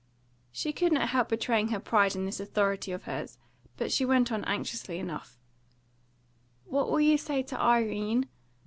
[0.51, 3.37] She could not help betraying her pride in this authority of hers,
[3.77, 5.37] but she went on anxiously enough,
[6.65, 8.27] "What will you say to Irene?